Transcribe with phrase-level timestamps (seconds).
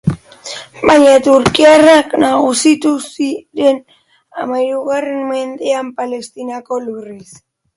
[0.91, 3.77] Baina turkiarrak nagusitu ziren
[4.41, 7.25] hamahirugarren mendean Palestinako lurrez.